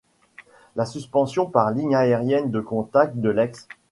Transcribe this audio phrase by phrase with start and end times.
[0.75, 3.67] La suspension par ligne aérienne de contact de l'ex.